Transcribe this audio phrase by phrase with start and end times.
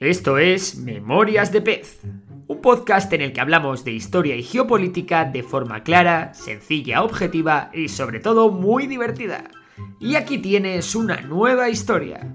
[0.00, 2.00] Esto es Memorias de Pez,
[2.48, 7.70] un podcast en el que hablamos de historia y geopolítica de forma clara, sencilla, objetiva
[7.72, 9.44] y sobre todo muy divertida.
[10.00, 12.34] Y aquí tienes una nueva historia.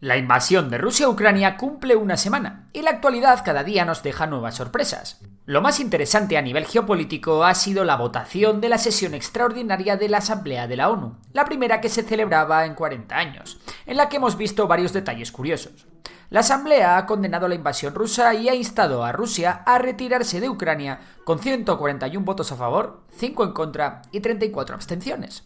[0.00, 4.02] La invasión de Rusia a Ucrania cumple una semana y la actualidad cada día nos
[4.02, 5.22] deja nuevas sorpresas.
[5.48, 10.08] Lo más interesante a nivel geopolítico ha sido la votación de la sesión extraordinaria de
[10.08, 14.08] la Asamblea de la ONU, la primera que se celebraba en 40 años, en la
[14.08, 15.86] que hemos visto varios detalles curiosos.
[16.30, 20.48] La Asamblea ha condenado la invasión rusa y ha instado a Rusia a retirarse de
[20.48, 25.44] Ucrania con 141 votos a favor, 5 en contra y 34 abstenciones.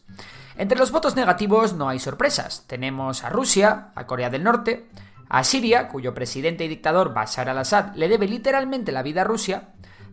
[0.56, 2.64] Entre los votos negativos no hay sorpresas.
[2.66, 4.88] Tenemos a Rusia, a Corea del Norte,
[5.28, 9.68] a Siria, cuyo presidente y dictador Bashar al-Assad le debe literalmente la vida a Rusia,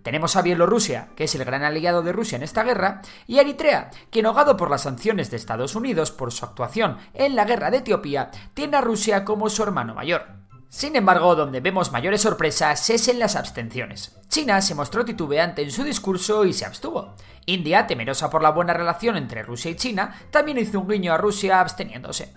[0.08, 3.42] tenemos a Bielorrusia, que es el gran aliado de Rusia en esta guerra, y a
[3.42, 7.72] Eritrea, que enojado por las sanciones de Estados Unidos por su actuación en la guerra
[7.72, 10.28] de Etiopía, tiene a Rusia como su hermano mayor.
[10.70, 14.18] Sin embargo, donde vemos mayores sorpresas es en las abstenciones.
[14.30, 17.16] China se mostró titubeante en su discurso y se abstuvo.
[17.46, 21.18] India, temerosa por la buena relación entre Rusia y China, también hizo un guiño a
[21.18, 22.34] Rusia absteniéndose.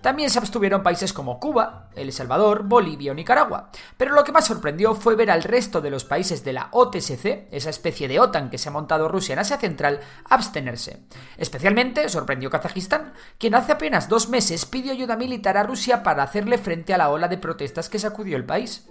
[0.00, 3.70] También se abstuvieron países como Cuba, El Salvador, Bolivia o Nicaragua.
[3.96, 7.46] Pero lo que más sorprendió fue ver al resto de los países de la OTSC,
[7.52, 11.04] esa especie de OTAN que se ha montado Rusia en Asia Central, abstenerse.
[11.36, 16.58] Especialmente sorprendió Kazajistán, quien hace apenas dos meses pidió ayuda militar a Rusia para hacerle
[16.58, 18.88] frente a la ola de protestas que sacudió el país.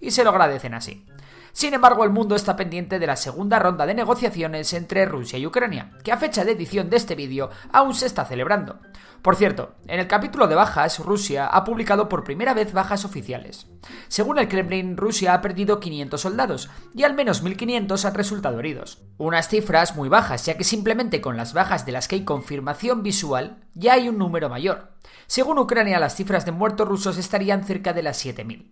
[0.00, 1.04] Y se lo agradecen así.
[1.54, 5.46] Sin embargo, el mundo está pendiente de la segunda ronda de negociaciones entre Rusia y
[5.46, 8.80] Ucrania, que a fecha de edición de este vídeo aún se está celebrando.
[9.22, 13.68] Por cierto, en el capítulo de bajas, Rusia ha publicado por primera vez bajas oficiales.
[14.08, 19.04] Según el Kremlin, Rusia ha perdido 500 soldados y al menos 1.500 han resultado heridos.
[19.16, 23.04] Unas cifras muy bajas, ya que simplemente con las bajas de las que hay confirmación
[23.04, 24.92] visual ya hay un número mayor.
[25.26, 28.70] Según Ucrania, las cifras de muertos rusos estarían cerca de las 7.000.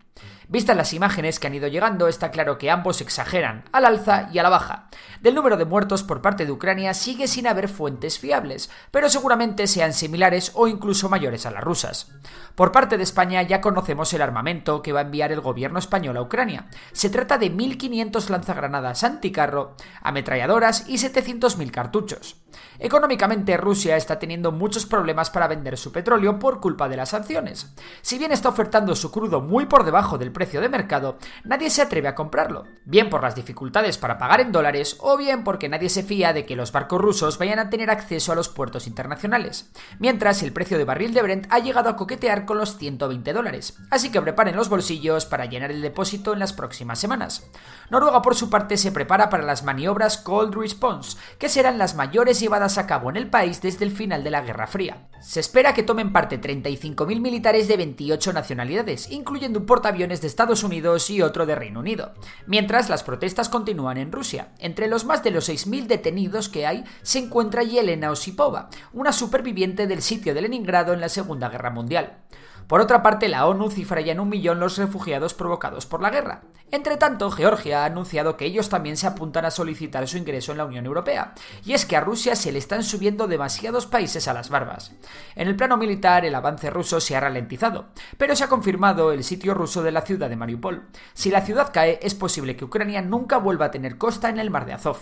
[0.48, 4.38] Vistas las imágenes que han ido llegando, está claro que ambos exageran, al alza y
[4.38, 4.88] a la baja.
[5.22, 9.66] Del número de muertos por parte de Ucrania sigue sin haber fuentes fiables, pero seguramente
[9.66, 12.12] sean similares o incluso mayores a las rusas.
[12.54, 16.18] Por parte de España ya conocemos el armamento que va a enviar el gobierno español
[16.18, 16.66] a Ucrania.
[16.92, 22.36] Se trata de 1.500 lanzagranadas anticarro, ametralladoras y 700.000 cartuchos.
[22.78, 27.74] Económicamente Rusia está teniendo muchos problemas para vender su petróleo por culpa de las sanciones.
[28.02, 31.80] Si bien está ofertando su crudo muy por debajo del precio de mercado, nadie se
[31.80, 35.88] atreve a comprarlo, bien por las dificultades para pagar en dólares o bien porque nadie
[35.88, 39.70] se fía de que los barcos rusos vayan a tener acceso a los puertos internacionales.
[39.98, 43.78] Mientras el precio de barril de Brent ha llegado a coquetear con los 120 dólares,
[43.90, 47.48] así que preparen los bolsillos para llenar el depósito en las próximas semanas.
[47.88, 52.40] Noruega por su parte se prepara para las maniobras Cold Response, que serán las mayores
[52.40, 54.81] llevadas a cabo en el país desde el final de la Guerra Fría.
[55.22, 60.64] Se espera que tomen parte 35.000 militares de 28 nacionalidades, incluyendo un portaaviones de Estados
[60.64, 62.12] Unidos y otro de Reino Unido.
[62.48, 64.48] Mientras las protestas continúan en Rusia.
[64.58, 69.86] Entre los más de los 6.000 detenidos que hay se encuentra Yelena Osipova, una superviviente
[69.86, 72.18] del sitio de Leningrado en la Segunda Guerra Mundial.
[72.66, 76.10] Por otra parte, la ONU cifra ya en un millón los refugiados provocados por la
[76.10, 76.42] guerra.
[76.70, 80.58] Entre tanto, Georgia ha anunciado que ellos también se apuntan a solicitar su ingreso en
[80.58, 81.34] la Unión Europea,
[81.66, 84.92] y es que a Rusia se le están subiendo demasiados países a las barbas.
[85.36, 89.22] En el plano militar, el avance ruso se ha ralentizado, pero se ha confirmado el
[89.22, 90.88] sitio ruso de la ciudad de Mariupol.
[91.12, 94.50] Si la ciudad cae, es posible que Ucrania nunca vuelva a tener costa en el
[94.50, 94.96] mar de Azov.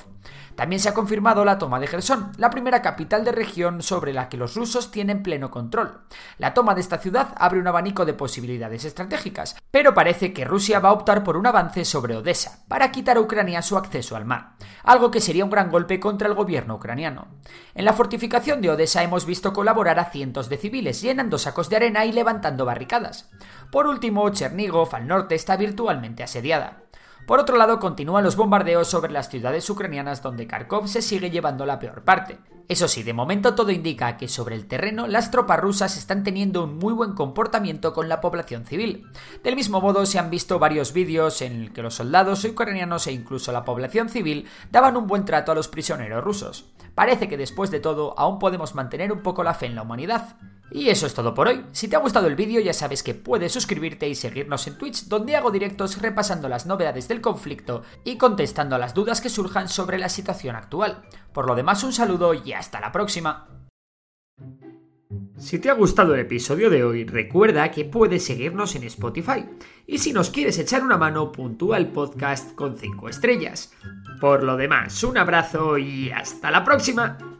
[0.57, 4.29] También se ha confirmado la toma de Gerson, la primera capital de región sobre la
[4.29, 6.01] que los rusos tienen pleno control.
[6.39, 10.79] La toma de esta ciudad abre un abanico de posibilidades estratégicas, pero parece que Rusia
[10.79, 14.25] va a optar por un avance sobre Odessa, para quitar a Ucrania su acceso al
[14.25, 14.53] mar,
[14.85, 17.27] algo que sería un gran golpe contra el gobierno ucraniano.
[17.75, 21.75] En la fortificación de Odessa hemos visto colaborar a cientos de civiles llenando sacos de
[21.77, 23.29] arena y levantando barricadas.
[23.73, 26.85] Por último, Chernigov al norte está virtualmente asediada.
[27.31, 31.65] Por otro lado, continúan los bombardeos sobre las ciudades ucranianas donde Kharkov se sigue llevando
[31.65, 32.41] la peor parte.
[32.67, 36.65] Eso sí, de momento todo indica que sobre el terreno las tropas rusas están teniendo
[36.65, 39.07] un muy buen comportamiento con la población civil.
[39.45, 43.13] Del mismo modo, se han visto varios vídeos en el que los soldados ucranianos e
[43.13, 46.73] incluso la población civil daban un buen trato a los prisioneros rusos.
[46.97, 50.37] Parece que después de todo aún podemos mantener un poco la fe en la humanidad.
[50.73, 51.65] Y eso es todo por hoy.
[51.73, 55.07] Si te ha gustado el vídeo ya sabes que puedes suscribirte y seguirnos en Twitch
[55.07, 59.69] donde hago directos repasando las novedades del conflicto y contestando a las dudas que surjan
[59.69, 61.03] sobre la situación actual.
[61.33, 63.49] Por lo demás un saludo y hasta la próxima.
[65.41, 69.47] Si te ha gustado el episodio de hoy, recuerda que puedes seguirnos en Spotify.
[69.87, 73.73] Y si nos quieres echar una mano, puntúa el podcast con 5 estrellas.
[74.21, 77.40] Por lo demás, un abrazo y hasta la próxima.